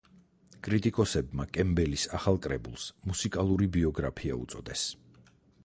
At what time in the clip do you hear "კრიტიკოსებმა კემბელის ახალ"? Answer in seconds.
0.67-2.39